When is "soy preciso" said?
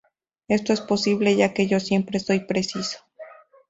2.19-2.97